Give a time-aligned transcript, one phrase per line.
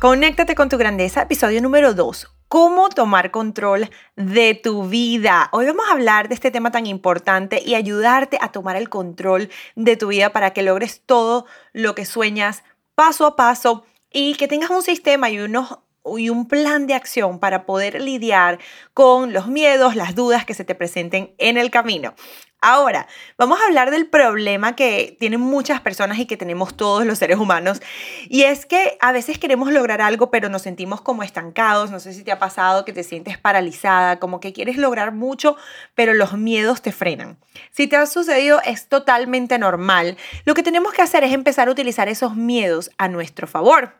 [0.00, 2.26] Conéctate con tu grandeza, episodio número 2.
[2.48, 5.50] ¿Cómo tomar control de tu vida?
[5.52, 9.50] Hoy vamos a hablar de este tema tan importante y ayudarte a tomar el control
[9.76, 11.44] de tu vida para que logres todo
[11.74, 16.48] lo que sueñas paso a paso y que tengas un sistema y unos y un
[16.48, 18.58] plan de acción para poder lidiar
[18.94, 22.14] con los miedos, las dudas que se te presenten en el camino.
[22.62, 23.06] Ahora,
[23.38, 27.38] vamos a hablar del problema que tienen muchas personas y que tenemos todos los seres
[27.38, 27.80] humanos.
[28.28, 31.90] Y es que a veces queremos lograr algo, pero nos sentimos como estancados.
[31.90, 35.56] No sé si te ha pasado que te sientes paralizada, como que quieres lograr mucho,
[35.94, 37.38] pero los miedos te frenan.
[37.70, 40.18] Si te ha sucedido, es totalmente normal.
[40.44, 43.94] Lo que tenemos que hacer es empezar a utilizar esos miedos a nuestro favor.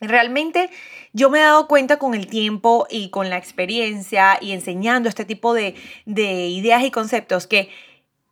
[0.00, 0.70] Realmente
[1.12, 5.24] yo me he dado cuenta con el tiempo y con la experiencia y enseñando este
[5.24, 7.70] tipo de, de ideas y conceptos que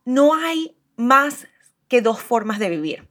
[0.05, 1.47] no hay más
[1.87, 3.07] que dos formas de vivir.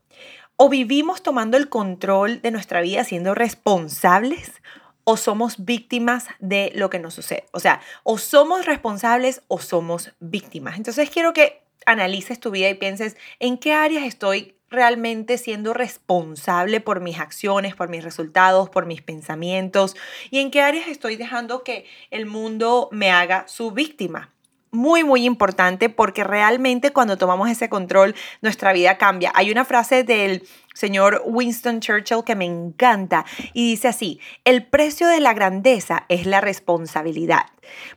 [0.55, 4.61] O vivimos tomando el control de nuestra vida siendo responsables
[5.03, 7.45] o somos víctimas de lo que nos sucede.
[7.51, 10.77] O sea, o somos responsables o somos víctimas.
[10.77, 16.81] Entonces quiero que analices tu vida y pienses en qué áreas estoy realmente siendo responsable
[16.81, 19.95] por mis acciones, por mis resultados, por mis pensamientos
[20.31, 24.33] y en qué áreas estoy dejando que el mundo me haga su víctima
[24.73, 29.31] muy, muy importante porque realmente cuando tomamos ese control, nuestra vida cambia.
[29.35, 30.43] Hay una frase del
[30.73, 36.25] señor Winston Churchill que me encanta y dice así, el precio de la grandeza es
[36.25, 37.45] la responsabilidad.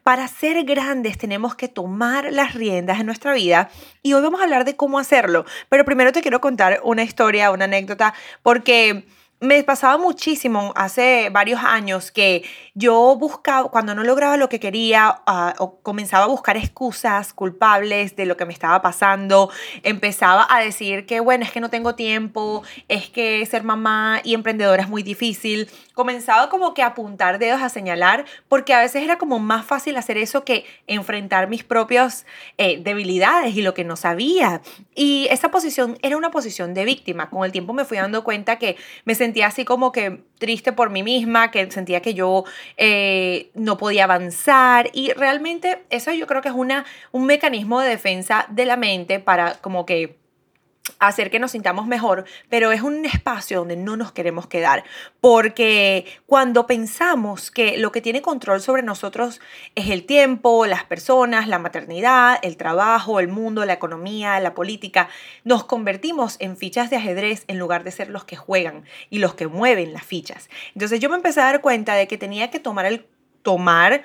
[0.03, 3.71] Para ser grandes tenemos que tomar las riendas de nuestra vida
[4.03, 7.51] y hoy vamos a hablar de cómo hacerlo, pero primero te quiero contar una historia,
[7.51, 9.07] una anécdota, porque
[9.41, 12.43] me pasaba muchísimo hace varios años que
[12.75, 18.17] yo buscaba, cuando no lograba lo que quería, ah, o comenzaba a buscar excusas culpables
[18.17, 19.51] de lo que me estaba pasando,
[19.83, 24.33] empezaba a decir que, bueno, es que no tengo tiempo, es que ser mamá y
[24.35, 25.69] emprendedora es muy difícil.
[25.93, 29.97] Comenzaba como que a apuntar dedos, a señalar, porque a veces era como más fácil
[29.97, 32.27] hacer eso que enfrentar mis propias
[32.57, 34.63] eh, debilidades y lo que no sabía.
[34.95, 37.29] Y esa posición era una posición de víctima.
[37.29, 40.91] Con el tiempo me fui dando cuenta que me sentía así como que triste por
[40.91, 42.45] mí misma, que sentía que yo
[42.77, 44.91] eh, no podía avanzar.
[44.93, 49.21] Y realmente eso yo creo que es una, un mecanismo de defensa de la mente
[49.21, 50.17] para como que
[50.99, 54.85] hacer que nos sintamos mejor, pero es un espacio donde no nos queremos quedar,
[55.21, 59.41] porque cuando pensamos que lo que tiene control sobre nosotros
[59.75, 65.09] es el tiempo, las personas, la maternidad, el trabajo, el mundo, la economía, la política,
[65.45, 69.35] nos convertimos en fichas de ajedrez en lugar de ser los que juegan y los
[69.35, 70.49] que mueven las fichas.
[70.75, 73.07] Entonces yo me empecé a dar cuenta de que tenía que tomar el
[73.43, 74.03] tomar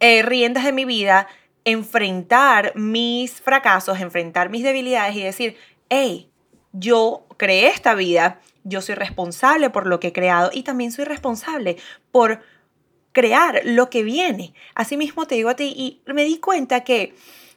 [0.00, 1.28] eh, riendas de mi vida,
[1.64, 5.56] enfrentar mis fracasos, enfrentar mis debilidades y decir,
[5.90, 6.30] hey,
[6.72, 11.04] yo creé esta vida, yo soy responsable por lo que he creado y también soy
[11.04, 11.76] responsable
[12.10, 12.40] por
[13.12, 14.54] crear lo que viene.
[14.74, 17.14] Asimismo te digo a ti y me di cuenta que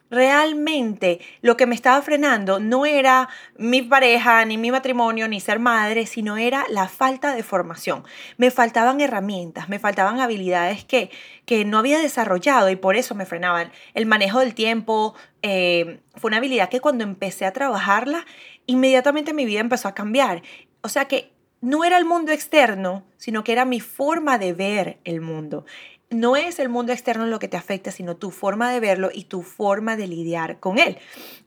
[0.10, 5.60] realmente lo que me estaba frenando no era mi pareja, ni mi matrimonio, ni ser
[5.60, 8.04] madre, sino era la falta de formación.
[8.38, 11.10] Me faltaban herramientas, me faltaban habilidades que,
[11.46, 13.72] que no había desarrollado y por eso me frenaban.
[13.94, 18.26] El manejo del tiempo eh, fue una habilidad que cuando empecé a trabajarla,
[18.66, 20.44] inmediatamente mi vida empezó a cambiar.
[20.82, 21.34] O sea que
[21.64, 25.66] no era el mundo externo, sino que era mi forma de ver el mundo
[26.14, 29.26] no es el mundo externo lo que te afecta, sino tu forma de verlo y
[29.26, 30.98] tu forma de lidiar con él.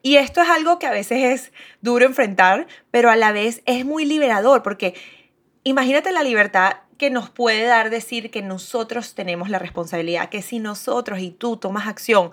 [0.03, 3.85] Y esto es algo que a veces es duro enfrentar, pero a la vez es
[3.85, 4.95] muy liberador, porque
[5.65, 10.59] imagínate la libertad que nos puede dar decir que nosotros tenemos la responsabilidad, que si
[10.59, 12.31] nosotros y tú tomas acción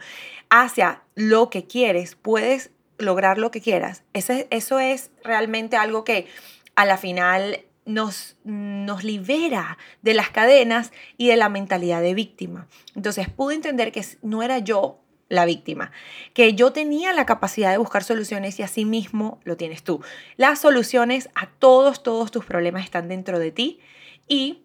[0.50, 4.04] hacia lo que quieres, puedes lograr lo que quieras.
[4.14, 6.28] Eso, eso es realmente algo que
[6.76, 12.68] a la final nos, nos libera de las cadenas y de la mentalidad de víctima.
[12.96, 15.00] Entonces pude entender que no era yo
[15.30, 15.92] la víctima,
[16.34, 20.02] que yo tenía la capacidad de buscar soluciones y así mismo lo tienes tú.
[20.38, 23.80] Las soluciones a todos, todos tus problemas están dentro de ti
[24.28, 24.64] y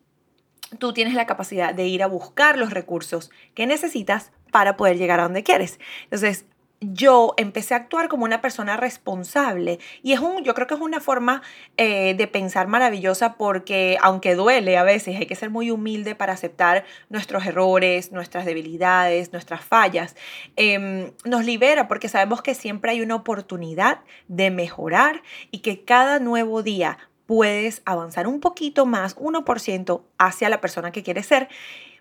[0.78, 5.20] tú tienes la capacidad de ir a buscar los recursos que necesitas para poder llegar
[5.20, 5.78] a donde quieres.
[6.04, 6.44] Entonces,
[6.80, 9.78] yo empecé a actuar como una persona responsable.
[10.02, 11.42] Y es un, yo creo que es una forma
[11.76, 16.32] eh, de pensar maravillosa porque aunque duele a veces, hay que ser muy humilde para
[16.32, 20.14] aceptar nuestros errores, nuestras debilidades, nuestras fallas.
[20.56, 26.20] Em, nos libera porque sabemos que siempre hay una oportunidad de mejorar y que cada
[26.20, 31.48] nuevo día puedes avanzar un poquito más, 1% hacia la persona que quieres ser,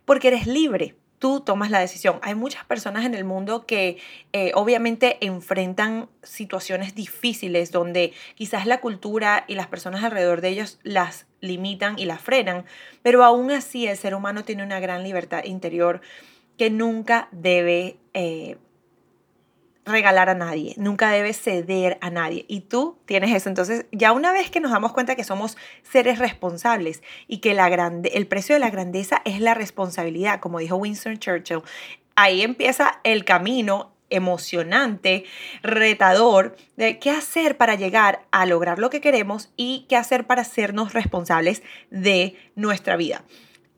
[0.05, 2.19] porque eres libre tú tomas la decisión.
[2.21, 3.97] Hay muchas personas en el mundo que
[4.33, 10.79] eh, obviamente enfrentan situaciones difíciles donde quizás la cultura y las personas alrededor de ellos
[10.83, 12.65] las limitan y las frenan,
[13.03, 16.01] pero aún así el ser humano tiene una gran libertad interior
[16.57, 18.57] que nunca debe eh,
[19.87, 22.45] regalar a nadie, nunca debes ceder a nadie.
[22.47, 23.49] Y tú tienes eso.
[23.49, 27.69] Entonces, ya una vez que nos damos cuenta que somos seres responsables y que la
[27.69, 31.61] grande, el precio de la grandeza es la responsabilidad, como dijo Winston Churchill,
[32.15, 35.25] ahí empieza el camino emocionante,
[35.63, 40.43] retador, de qué hacer para llegar a lograr lo que queremos y qué hacer para
[40.43, 43.23] hacernos responsables de nuestra vida.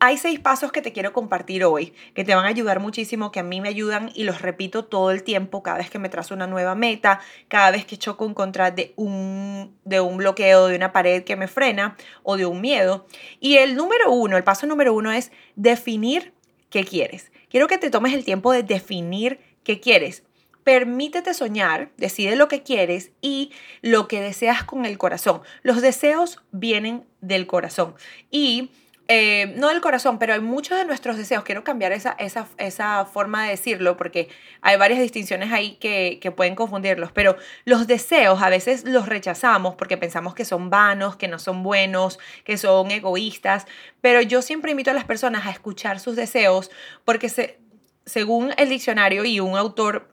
[0.02, 3.42] Hay seis pasos que te quiero compartir hoy, que te van a ayudar muchísimo, que
[3.42, 6.34] a mí me ayudan y los repito todo el tiempo, cada vez que me trazo
[6.34, 7.20] una nueva meta,
[7.50, 11.36] cada vez que choco en contra de un, de un bloqueo, de una pared que
[11.36, 13.08] me frena o de un miedo.
[13.42, 16.34] Y el número uno, el paso número uno es definir
[16.70, 17.34] qué quieres.
[17.50, 20.24] Quiero que te tomes el tiempo de definir qué quieres.
[20.64, 23.52] Permítete soñar, decide lo que quieres y
[23.82, 25.42] lo que deseas con el corazón.
[25.62, 27.96] Los deseos vienen del corazón
[28.32, 28.72] y
[29.12, 31.44] eh, no del corazón, pero hay muchos de nuestros deseos.
[31.44, 34.30] Quiero cambiar esa, esa, esa forma de decirlo porque
[34.62, 37.12] hay varias distinciones ahí que, que, pueden confundirlos.
[37.12, 37.36] Pero
[37.66, 42.20] los deseos a veces los rechazamos porque pensamos que son vanos, que no son buenos,
[42.44, 43.66] que son egoístas.
[44.00, 46.70] Pero yo siempre invito a las personas a escuchar sus deseos
[47.04, 47.58] porque se,
[48.06, 50.08] según el diccionario y un autor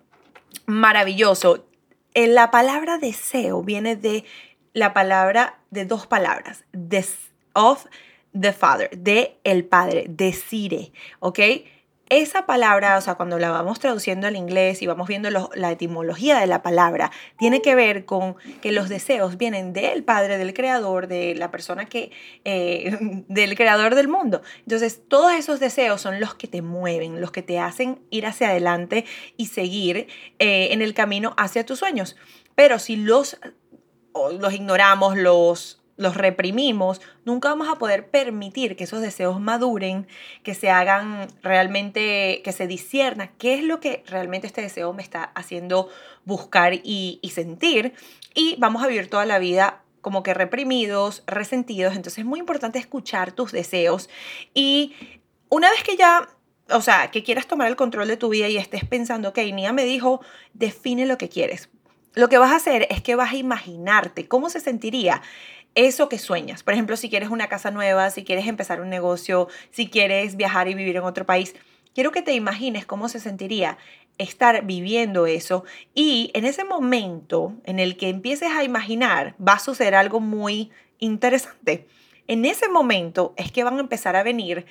[0.64, 1.68] maravilloso,
[2.14, 4.24] en la palabra deseo viene de
[4.72, 7.14] la palabra de dos palabras, des,
[7.52, 7.84] of
[8.40, 11.40] the Father, de el Padre, decire, ¿ok?
[12.08, 16.38] Esa palabra, o sea, cuando la vamos traduciendo al inglés y vamos viendo la etimología
[16.38, 21.08] de la palabra, tiene que ver con que los deseos vienen del Padre, del Creador,
[21.08, 22.12] de la persona que,
[22.44, 22.96] eh,
[23.28, 24.40] del Creador del mundo.
[24.60, 28.50] Entonces, todos esos deseos son los que te mueven, los que te hacen ir hacia
[28.50, 29.04] adelante
[29.36, 30.06] y seguir
[30.38, 32.16] eh, en el camino hacia tus sueños.
[32.54, 33.36] Pero si los,
[34.38, 40.06] los ignoramos, los los reprimimos, nunca vamos a poder permitir que esos deseos maduren,
[40.42, 45.02] que se hagan realmente, que se disierna qué es lo que realmente este deseo me
[45.02, 45.88] está haciendo
[46.24, 47.94] buscar y, sentir.
[48.34, 51.96] Y vamos a vivir toda la vida como que reprimidos, resentidos.
[51.96, 54.08] Entonces es muy importante escuchar tus deseos.
[54.54, 54.94] Y
[55.48, 56.28] una vez que ya
[56.68, 59.72] o sea, que quieras tomar el control de tu vida y estés pensando, ok, Nia
[59.72, 60.20] me dijo,
[60.52, 61.68] define lo que quieres.
[62.14, 65.22] Lo que vas a hacer es que vas a imaginarte cómo se sentiría
[65.76, 66.64] eso que sueñas.
[66.64, 70.66] Por ejemplo, si quieres una casa nueva, si quieres empezar un negocio, si quieres viajar
[70.66, 71.54] y vivir en otro país,
[71.94, 73.78] quiero que te imagines cómo se sentiría
[74.18, 75.64] estar viviendo eso
[75.94, 80.70] y en ese momento en el que empieces a imaginar va a suceder algo muy
[80.98, 81.86] interesante.
[82.26, 84.66] En ese momento es que van a empezar a venir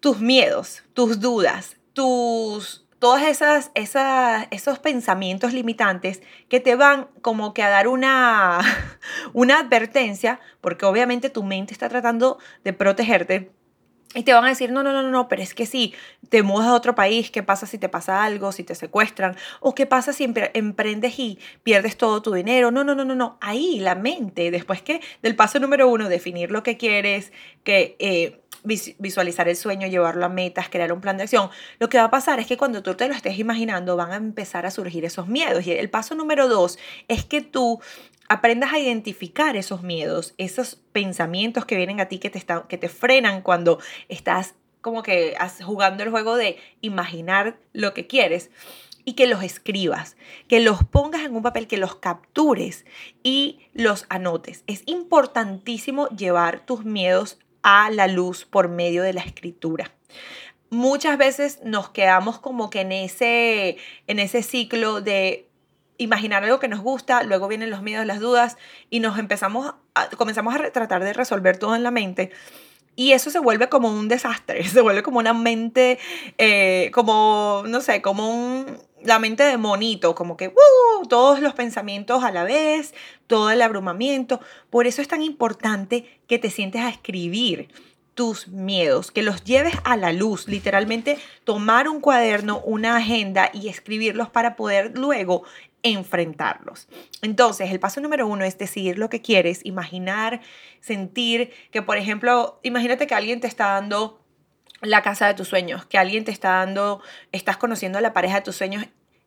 [0.00, 7.52] tus miedos, tus dudas, tus todas esas, esas, esos pensamientos limitantes que te van como
[7.54, 8.60] que a dar una,
[9.32, 13.50] una advertencia, porque obviamente tu mente está tratando de protegerte.
[14.12, 15.94] Y te van a decir, no, no, no, no, pero es que si
[16.28, 19.36] te mudas a otro país, ¿qué pasa si te pasa algo, si te secuestran?
[19.60, 22.72] ¿O qué pasa si emprendes y pierdes todo tu dinero?
[22.72, 23.38] No, no, no, no, no.
[23.40, 27.32] Ahí la mente, después que del paso número uno, definir lo que quieres,
[27.62, 31.98] que eh, visualizar el sueño, llevarlo a metas, crear un plan de acción, lo que
[31.98, 34.70] va a pasar es que cuando tú te lo estés imaginando van a empezar a
[34.70, 35.66] surgir esos miedos.
[35.66, 37.80] Y el paso número dos es que tú
[38.28, 42.78] aprendas a identificar esos miedos, esos pensamientos que vienen a ti que te, están, que
[42.78, 48.50] te frenan cuando estás como que jugando el juego de imaginar lo que quieres
[49.04, 50.16] y que los escribas,
[50.48, 52.84] que los pongas en un papel, que los captures
[53.22, 54.62] y los anotes.
[54.66, 59.92] Es importantísimo llevar tus miedos a la luz por medio de la escritura.
[60.70, 63.76] Muchas veces nos quedamos como que en ese,
[64.06, 65.48] en ese ciclo de
[65.98, 68.56] imaginar algo que nos gusta, luego vienen los miedos, las dudas
[68.88, 72.30] y nos empezamos a, comenzamos a tratar de resolver todo en la mente.
[72.96, 75.98] Y eso se vuelve como un desastre, se vuelve como una mente,
[76.38, 80.52] eh, como, no sé, como un, la mente de monito, como que
[81.08, 82.94] todos los pensamientos a la vez,
[83.26, 84.40] todo el abrumamiento.
[84.70, 87.68] Por eso es tan importante que te sientes a escribir
[88.14, 93.68] tus miedos, que los lleves a la luz, literalmente tomar un cuaderno, una agenda y
[93.68, 95.44] escribirlos para poder luego
[95.82, 96.88] enfrentarlos.
[97.22, 100.42] Entonces, el paso número uno es decidir lo que quieres, imaginar,
[100.80, 104.19] sentir que, por ejemplo, imagínate que alguien te está dando
[104.80, 108.36] la casa de tus sueños, que alguien te está dando, estás conociendo a la pareja
[108.36, 108.86] de tus sueños.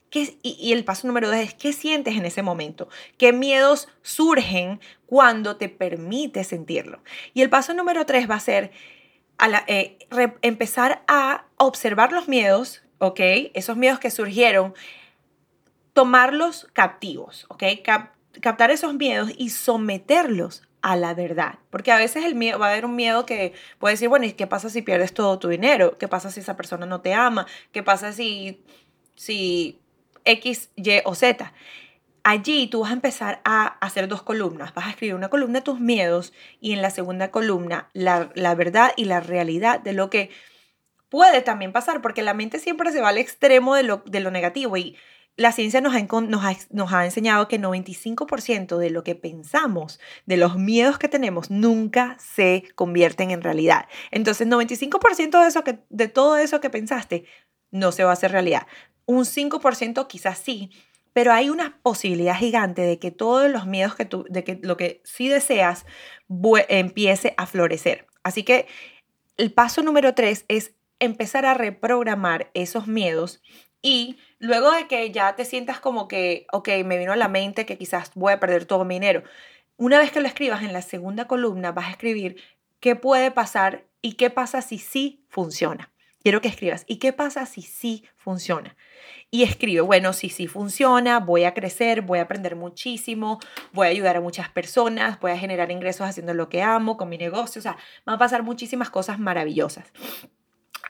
[0.09, 2.87] ¿Qué, y, el paso número dos es, ¿qué sientes en ese momento?
[3.17, 7.01] ¿Qué miedos surgen cuando te permite sentirlo?
[7.33, 8.71] Y el paso número tres va a ser
[9.39, 9.97] a eh,
[10.41, 13.19] empezar a observar los miedos, ¿ok?
[13.53, 14.75] Esos miedos que surgieron,
[15.93, 17.63] tomarlos captivos, ¿ok?
[18.41, 21.55] captar esos miedos y someterlos a la verdad.
[21.71, 24.33] Porque a veces el miedo, va a haber un miedo que puede decir, bueno, ¿y
[24.33, 25.97] qué pasa si pierdes todo tu dinero?
[25.97, 27.47] ¿Qué pasa si esa persona no te ama?
[27.71, 28.61] ¿Qué pasa si,
[29.15, 29.79] si
[30.25, 31.53] X, Y o Z?
[32.25, 34.73] Allí tú vas a empezar a hacer dos columnas.
[34.73, 38.91] Vas a escribir una columna tus miedos y en la segunda columna la, la verdad
[38.97, 40.31] y la realidad de lo que
[41.07, 44.31] puede también pasar, porque la mente siempre se va al extremo de lo, de lo
[44.31, 44.97] negativo y
[45.35, 46.05] la ciencia nos ha,
[46.69, 52.17] nos ha, enseñado que 95% de lo que pensamos, de los miedos que tenemos, nunca
[52.19, 53.87] se convierten en realidad.
[54.11, 57.25] Entonces, 95% de, eso de todo eso que pensaste
[57.71, 58.67] no se va a hacer realidad.
[59.05, 60.69] Un 5% quizás sí,
[61.13, 64.77] pero hay una posibilidad gigante de que todos los miedos que tú, de que lo
[64.77, 65.85] que sí deseas
[66.69, 68.07] empiece a florecer.
[68.21, 68.67] Así que
[69.37, 73.41] el paso número 3 es empezar a reprogramar esos miedos
[73.81, 77.65] y luego de que ya te sientas como que, ok, me vino a la mente
[77.65, 79.23] que quizás voy a perder todo mi dinero,
[79.77, 82.35] una vez que lo escribas en la segunda columna vas a escribir
[82.81, 85.93] qué puede pasar y qué pasa si sí funciona.
[86.21, 88.75] Quiero que escribas, ¿y qué pasa si sí funciona?
[89.31, 93.39] Y escribe, bueno, si sí funciona, voy a crecer, voy a aprender muchísimo,
[93.71, 97.07] voy a ayudar a muchas personas, voy a generar ingresos haciendo lo que amo con
[97.07, 99.91] mi negocio, o sea, van a pasar muchísimas cosas maravillosas.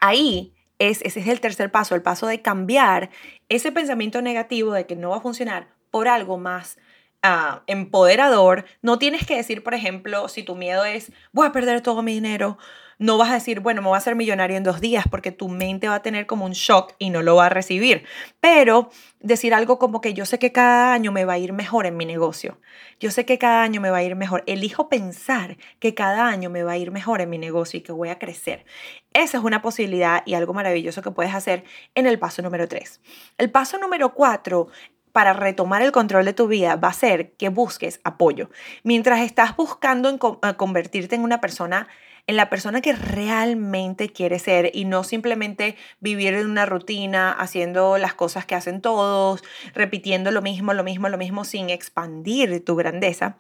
[0.01, 0.55] Ahí
[0.89, 3.09] ese es el tercer paso, el paso de cambiar
[3.49, 6.77] ese pensamiento negativo de que no va a funcionar por algo más
[7.24, 8.65] ah, empoderador.
[8.82, 12.13] No tienes que decir, por ejemplo, si tu miedo es, voy a perder todo mi
[12.13, 12.58] dinero,
[13.00, 15.50] no vas a decir, bueno, me voy a hacer millonario en dos días porque tu
[15.50, 18.06] mente va a tener como un shock y no lo va a recibir.
[18.39, 18.89] Pero
[19.20, 21.98] decir algo como que yo sé que cada año me va a ir mejor en
[21.98, 22.60] mi negocio.
[23.00, 24.44] Yo sé que cada año me va a ir mejor.
[24.48, 27.92] Elijo pensar que cada año me va a ir mejor en mi negocio y que
[27.92, 28.65] voy a crecer.
[29.13, 31.63] Esa es una posibilidad y algo maravilloso que puedes hacer
[31.96, 33.01] en el paso número tres.
[33.38, 34.68] El paso número cuatro
[35.13, 38.50] para retomar el control de tu vida va a ser que busques apoyo.
[38.84, 41.88] Mientras estás buscando eh, convertirte en una persona
[42.25, 47.98] en la persona que realmente quiere ser y no simplemente vivir en una rutina haciendo
[47.98, 49.43] las cosas que hacen todos,
[49.74, 53.36] repitiendo lo mismo, lo mismo, lo mismo sin expandir tu grandeza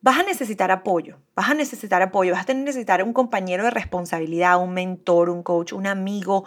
[0.00, 4.60] vas a necesitar apoyo, vas a necesitar apoyo, vas a necesitar un compañero de responsabilidad,
[4.62, 6.44] un mentor, un coach, un amigo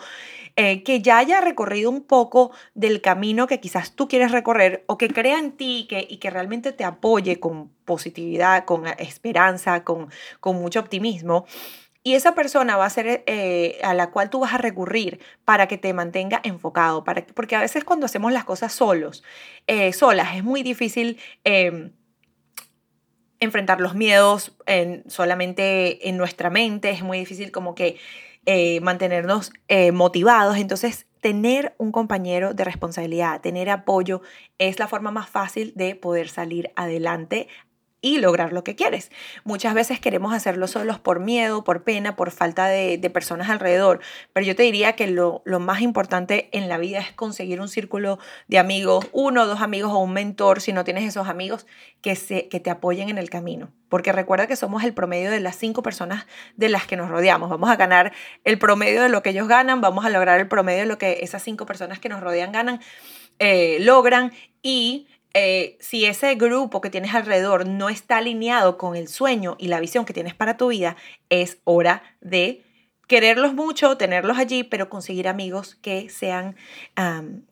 [0.56, 4.98] eh, que ya haya recorrido un poco del camino que quizás tú quieres recorrer o
[4.98, 10.10] que crea en ti que, y que realmente te apoye con positividad, con esperanza, con,
[10.40, 11.46] con mucho optimismo.
[12.02, 15.68] Y esa persona va a ser eh, a la cual tú vas a recurrir para
[15.68, 19.24] que te mantenga enfocado, para, porque a veces cuando hacemos las cosas solos,
[19.68, 21.92] eh, solas, es muy difícil em,
[23.40, 27.98] enfrentar los miedos en, solamente en nuestra mente, es muy difícil como que
[28.46, 30.58] eh, mantenernos eh, motivados.
[30.58, 34.22] Entonces, tener un compañero de responsabilidad, tener apoyo,
[34.58, 37.48] es la forma más fácil de poder salir adelante
[38.02, 39.12] y lograr lo que quieres.
[39.44, 44.00] Muchas veces queremos hacerlo solos por miedo, por pena, por falta de, personas alrededor,
[44.34, 48.20] pero yo te diría que lo, más importante en la vida es conseguir un círculo
[48.48, 51.66] de amigos, uno o dos amigos o un mentor, si no tienes esos amigos,
[52.02, 53.72] que, se, que te apoyen en el camino.
[53.90, 57.50] Porque recuerda que somos el promedio de las cinco personas de las que nos rodeamos.
[57.50, 58.14] Vamos a ganar
[58.44, 61.20] el promedio de lo que ellos ganan, vamos a lograr el promedio de lo que
[61.22, 62.80] esas cinco personas que nos rodean ganan,
[63.40, 69.08] eh, logran y eh, si ese grupo que tienes alrededor no está alineado con el
[69.08, 70.96] sueño y la visión que tienes para tu vida,
[71.30, 72.64] es hora de
[73.10, 76.56] quererlos mucho, tenerlos allí, pero conseguir amigos que sean,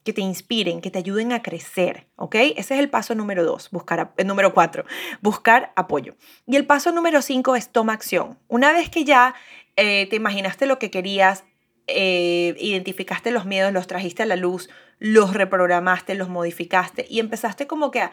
[0.04, 2.36] que te inspiren, que te ayuden a crecer, ¿ok?
[2.36, 4.86] Ese es el paso número dos, buscar, el número cuatro,
[5.22, 6.16] buscar apoyo.
[6.46, 8.38] Y el paso número cinco es toma acción.
[8.48, 9.34] Una vez que ya
[9.78, 11.44] eh, te imaginaste lo que querías,
[11.88, 14.70] eh, identificaste los miedos, los trajiste a la luz,
[15.00, 18.12] los reprogramaste, los modificaste y empezaste como que a,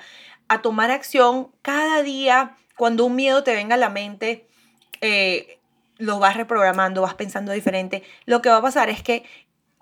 [0.63, 4.47] tomar acción cada día cuando un miedo te venga a la mente.
[5.01, 5.59] Eh,
[5.97, 8.03] lo vas reprogramando, vas pensando diferente.
[8.27, 9.25] Lo que va a pasar es que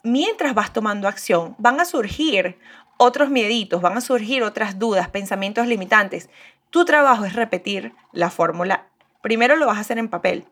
[0.03, 2.59] mientras vas tomando acción, van a surgir
[2.99, 6.29] otros mieditos, van a surgir otras dudas, pensamientos limitantes.
[6.71, 8.87] Tu trabajo es repetir la fórmula.
[9.23, 10.47] Primero lo vas a hacer en papel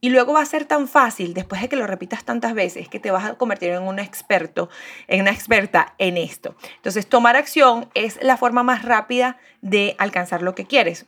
[0.00, 3.00] Y luego va a ser tan fácil, después de que lo repitas tantas veces, que
[3.00, 4.68] te vas a convertir en un experto,
[5.08, 6.54] en una experta en esto.
[6.76, 11.06] Entonces, tomar acción es la forma más rápida de alcanzar lo que quieres.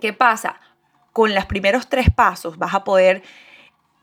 [0.00, 0.60] ¿Qué pasa?
[1.12, 3.22] Con los primeros tres pasos vas a poder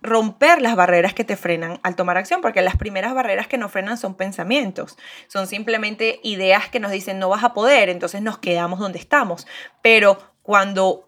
[0.01, 3.71] romper las barreras que te frenan al tomar acción, porque las primeras barreras que nos
[3.71, 4.97] frenan son pensamientos,
[5.27, 9.47] son simplemente ideas que nos dicen no vas a poder, entonces nos quedamos donde estamos.
[9.81, 11.06] Pero cuando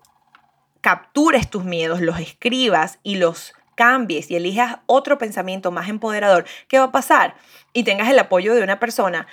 [0.82, 6.80] captures tus miedos, los escribas y los cambies y elijas otro pensamiento más empoderador, ¿qué
[6.80, 7.36] va a pasar?
[7.72, 9.28] Y tengas el apoyo de una persona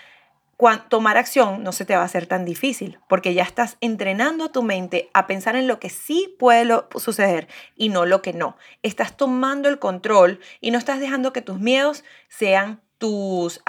[0.88, 4.53] tomar acción no se te va a hacer tan difícil, porque ya estás entrenando a
[4.53, 8.57] tu mente a pensar en lo que sí puede suceder y no lo que no.
[8.83, 13.61] Estás tomando el control y no estás dejando que tus miedos sean tus,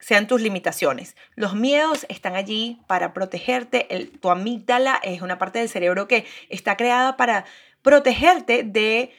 [0.00, 1.14] sean tus limitaciones.
[1.36, 3.94] Los miedos están allí para protegerte.
[3.94, 7.44] El, tu amígdala es una parte del cerebro que está creada para
[7.82, 9.12] protegerte de,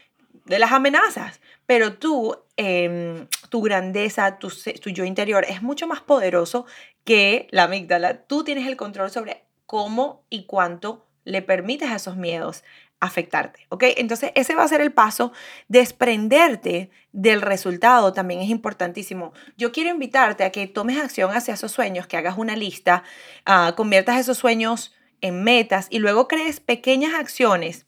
[0.45, 1.39] de las amenazas.
[1.65, 4.49] Pero tú, em, tu grandeza, tu,
[4.81, 6.65] tu yo interior es mucho más poderoso
[7.05, 8.23] que la amígdala.
[8.23, 12.63] Tú tienes el control sobre cómo y cuánto le permites a esos miedos
[13.01, 13.83] afectarte, ¿ok?
[13.97, 15.33] Entonces ese va a ser el paso,
[15.67, 19.33] desprenderte del resultado también es importantísimo.
[19.57, 23.03] Yo quiero invitarte a que tomes acción hacia esos sueños, que hagas una lista,
[23.47, 27.85] uh, conviertas esos sueños en metas y luego crees pequeñas acciones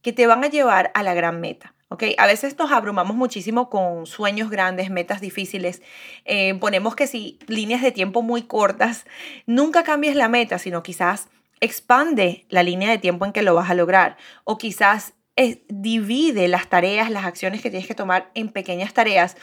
[0.00, 1.74] que te van a llevar a la gran meta.
[2.18, 5.82] A veces nos abrumamos muchísimo con sueños grandes, metas difíciles.
[6.24, 9.06] Eh, ponemos que si líneas de tiempo muy cortas,
[9.46, 11.28] nunca cambies la meta, sino quizás
[11.60, 14.16] expande la línea de tiempo en que lo vas a lograr.
[14.44, 19.36] O quizás eh, divide las tareas, las acciones que tienes que tomar en pequeñas tareas.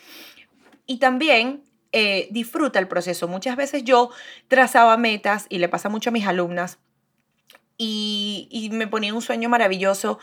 [0.85, 3.27] Y también eh, disfruta el proceso.
[3.27, 4.09] Muchas veces yo
[4.47, 6.79] trazaba metas y le pasa mucho a mis alumnas
[7.77, 10.19] y, y me ponía un sueño maravilloso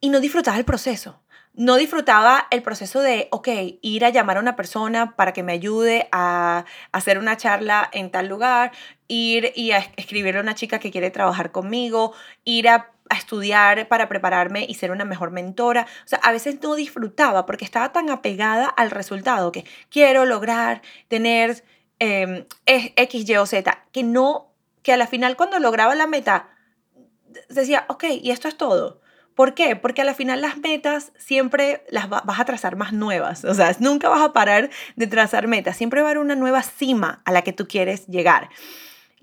[0.00, 1.23] y no disfrutaba el proceso.
[1.56, 3.48] No disfrutaba el proceso de, ok,
[3.80, 8.10] ir a llamar a una persona para que me ayude a hacer una charla en
[8.10, 8.72] tal lugar,
[9.06, 12.12] ir y a escribirle a una chica que quiere trabajar conmigo,
[12.44, 15.86] ir a, estudiar para prepararme y ser una mejor mentora.
[16.04, 20.80] O sea, a veces no disfrutaba porque estaba tan apegada al resultado que quiero lograr
[21.08, 21.64] tener
[22.00, 24.50] eh, X, Y o Z, que no,
[24.82, 26.48] que a la final cuando lograba la meta,
[27.48, 29.03] decía, ok, y esto es todo.
[29.34, 29.74] ¿Por qué?
[29.74, 33.44] Porque a la final las metas siempre las vas a trazar más nuevas.
[33.44, 35.76] O sea, nunca vas a parar de trazar metas.
[35.76, 38.48] Siempre va a haber una nueva cima a la que tú quieres llegar.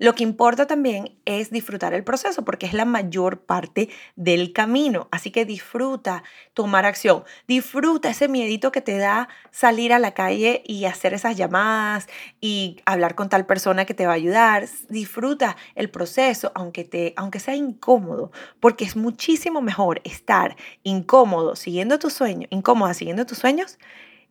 [0.02, 5.06] Lo que importa también es disfrutar el proceso porque es la mayor parte del camino.
[5.12, 7.22] Así que disfruta tomar acción.
[7.46, 12.08] Disfruta ese miedito que te da salir a la calle y hacer esas llamadas
[12.40, 14.66] y hablar con tal persona que te va a ayudar.
[14.88, 22.00] Disfruta el proceso aunque te aunque sea incómodo, porque es muchísimo mejor estar incómodo siguiendo
[22.00, 23.78] tus sueños, incómoda siguiendo tus sueños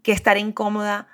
[0.03, 1.07] que estar incómoda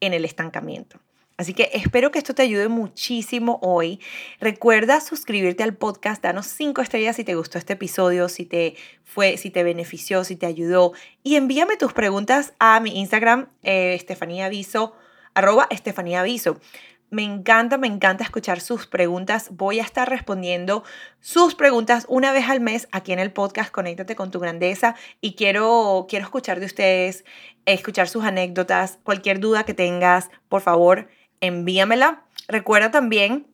[0.00, 0.98] en el estancamiento.
[1.40, 3.98] Así que espero que esto te ayude muchísimo hoy.
[4.40, 8.74] Recuerda suscribirte al podcast, danos cinco estrellas si te gustó este episodio, si te
[9.04, 10.92] fue, si te benefició, si te ayudó.
[11.22, 14.94] Y envíame tus preguntas a mi Instagram, eh, Estefanía Aviso,
[15.32, 16.60] arroba Estefanía Aviso.
[17.08, 19.48] Me encanta, me encanta escuchar sus preguntas.
[19.50, 20.84] Voy a estar respondiendo
[21.20, 25.36] sus preguntas una vez al mes aquí en el podcast Conéctate con tu grandeza y
[25.36, 27.24] quiero, quiero escuchar de ustedes,
[27.64, 31.08] escuchar sus anécdotas, cualquier duda que tengas, por favor,
[31.40, 32.24] envíamela.
[32.48, 33.46] Recuerda también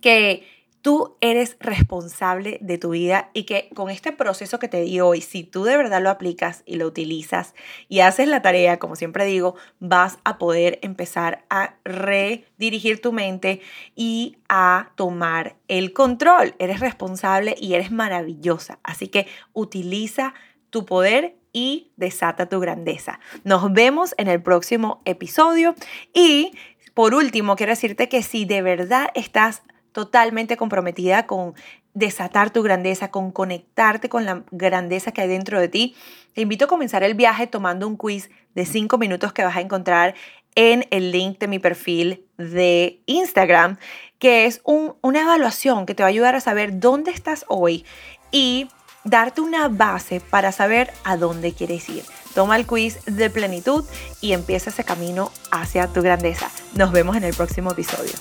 [0.00, 0.46] que
[0.82, 5.20] tú eres responsable de tu vida y que con este proceso que te di hoy,
[5.20, 7.54] si tú de verdad lo aplicas y lo utilizas
[7.88, 13.60] y haces la tarea, como siempre digo, vas a poder empezar a redirigir tu mente
[13.94, 16.54] y a tomar el control.
[16.58, 18.80] Eres responsable y eres maravillosa.
[18.82, 20.34] Así que utiliza
[20.70, 23.20] tu poder y desata tu grandeza.
[23.44, 25.74] Nos vemos en el próximo episodio
[26.14, 26.52] y
[26.94, 31.54] por último, quiero decirte que si de verdad estás totalmente comprometida con
[31.94, 35.94] desatar tu grandeza, con conectarte con la grandeza que hay dentro de ti,
[36.34, 39.60] te invito a comenzar el viaje tomando un quiz de 5 minutos que vas a
[39.60, 40.14] encontrar
[40.54, 43.78] en el link de mi perfil de Instagram,
[44.18, 47.84] que es una evaluación que te va a ayudar a saber dónde estás hoy
[48.30, 48.68] y
[49.04, 52.04] darte una base para saber a dónde quieres ir.
[52.34, 53.84] Toma el quiz de plenitud
[54.20, 56.50] y empieza ese camino hacia tu grandeza.
[56.74, 58.12] Nos vemos en el próximo episodio.